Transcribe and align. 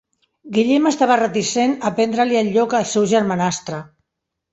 Guillem 0.53 0.85
estava 0.91 1.17
reticent 1.19 1.75
a 1.89 1.91
prendre-li 1.99 2.39
el 2.39 2.49
lloc 2.55 2.73
al 2.79 2.87
seu 2.93 3.05
germanastre. 3.13 3.83